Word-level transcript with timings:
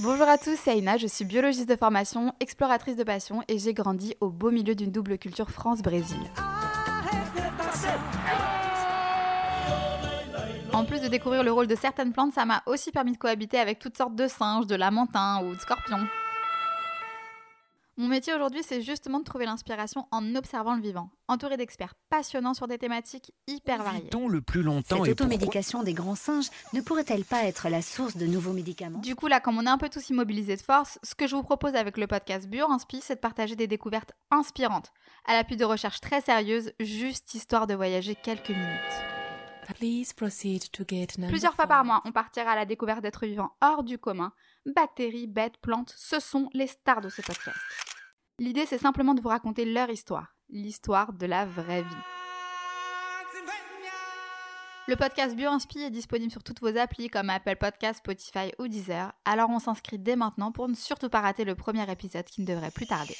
Bonjour 0.00 0.28
à 0.28 0.38
tous, 0.38 0.56
c'est 0.56 0.78
Aina, 0.78 0.96
je 0.96 1.08
suis 1.08 1.24
biologiste 1.24 1.68
de 1.68 1.74
formation, 1.74 2.32
exploratrice 2.38 2.94
de 2.94 3.02
passion 3.02 3.42
et 3.48 3.58
j'ai 3.58 3.74
grandi 3.74 4.14
au 4.20 4.28
beau 4.28 4.52
milieu 4.52 4.76
d'une 4.76 4.92
double 4.92 5.18
culture 5.18 5.50
France-Brésil. 5.50 6.20
En 10.72 10.84
plus 10.84 11.00
de 11.00 11.08
découvrir 11.08 11.42
le 11.42 11.50
rôle 11.50 11.66
de 11.66 11.74
certaines 11.74 12.12
plantes, 12.12 12.32
ça 12.32 12.44
m'a 12.44 12.62
aussi 12.66 12.92
permis 12.92 13.10
de 13.10 13.18
cohabiter 13.18 13.58
avec 13.58 13.80
toutes 13.80 13.96
sortes 13.96 14.14
de 14.14 14.28
singes, 14.28 14.68
de 14.68 14.76
lamantins 14.76 15.42
ou 15.42 15.56
de 15.56 15.60
scorpions. 15.60 16.06
Mon 18.00 18.06
métier 18.06 18.32
aujourd'hui, 18.32 18.62
c'est 18.62 18.80
justement 18.80 19.18
de 19.18 19.24
trouver 19.24 19.44
l'inspiration 19.44 20.06
en 20.12 20.36
observant 20.36 20.76
le 20.76 20.80
vivant, 20.80 21.10
entouré 21.26 21.56
d'experts 21.56 21.94
passionnants 22.10 22.54
sur 22.54 22.68
des 22.68 22.78
thématiques 22.78 23.32
hyper 23.48 23.82
variées. 23.82 24.08
le 24.30 24.40
plus 24.40 24.62
longtemps 24.62 25.02
Cette 25.02 25.14
automédication 25.14 25.82
des 25.82 25.94
grands 25.94 26.14
singes 26.14 26.48
ne 26.72 26.80
pourrait-elle 26.80 27.24
pas 27.24 27.42
être 27.42 27.68
la 27.68 27.82
source 27.82 28.16
de 28.16 28.26
nouveaux 28.26 28.52
médicaments? 28.52 29.00
Du 29.00 29.16
coup, 29.16 29.26
là, 29.26 29.40
comme 29.40 29.58
on 29.58 29.66
est 29.66 29.68
un 29.68 29.78
peu 29.78 29.88
tous 29.88 30.10
immobilisés 30.10 30.54
de 30.54 30.62
force, 30.62 31.00
ce 31.02 31.16
que 31.16 31.26
je 31.26 31.34
vous 31.34 31.42
propose 31.42 31.74
avec 31.74 31.96
le 31.98 32.06
podcast 32.06 32.46
Bio-Inspi, 32.46 33.00
c'est 33.02 33.16
de 33.16 33.20
partager 33.20 33.56
des 33.56 33.66
découvertes 33.66 34.12
inspirantes, 34.30 34.92
à 35.26 35.32
l'appui 35.32 35.56
de 35.56 35.64
recherches 35.64 36.00
très 36.00 36.20
sérieuses, 36.20 36.70
juste 36.78 37.34
histoire 37.34 37.66
de 37.66 37.74
voyager 37.74 38.14
quelques 38.14 38.50
minutes. 38.50 39.18
Plusieurs 41.28 41.54
fois 41.54 41.66
par 41.66 41.84
mois, 41.84 42.00
on 42.04 42.12
partira 42.12 42.52
à 42.52 42.56
la 42.56 42.64
découverte 42.64 43.02
d'êtres 43.02 43.26
vivants 43.26 43.56
hors 43.60 43.82
du 43.82 43.98
commun. 43.98 44.32
Bactéries, 44.64 45.26
bêtes, 45.26 45.58
plantes, 45.58 45.92
ce 45.96 46.20
sont 46.20 46.48
les 46.54 46.68
stars 46.68 47.02
de 47.02 47.10
ce 47.10 47.20
podcast. 47.20 47.58
L'idée, 48.40 48.66
c'est 48.66 48.78
simplement 48.78 49.14
de 49.14 49.20
vous 49.20 49.30
raconter 49.30 49.64
leur 49.64 49.90
histoire, 49.90 50.36
l'histoire 50.48 51.12
de 51.12 51.26
la 51.26 51.44
vraie 51.44 51.82
vie. 51.82 52.04
Le 54.86 54.94
podcast 54.94 55.34
BioInspi 55.34 55.80
est 55.80 55.90
disponible 55.90 56.30
sur 56.30 56.44
toutes 56.44 56.60
vos 56.60 56.78
applis 56.78 57.08
comme 57.08 57.30
Apple 57.30 57.56
Podcasts, 57.56 57.98
Spotify 57.98 58.52
ou 58.60 58.68
Deezer, 58.68 59.12
alors 59.24 59.50
on 59.50 59.58
s'inscrit 59.58 59.98
dès 59.98 60.14
maintenant 60.14 60.52
pour 60.52 60.68
ne 60.68 60.74
surtout 60.74 61.08
pas 61.08 61.20
rater 61.20 61.44
le 61.44 61.56
premier 61.56 61.90
épisode 61.90 62.26
qui 62.26 62.40
ne 62.40 62.46
devrait 62.46 62.70
plus 62.70 62.86
tarder. 62.86 63.16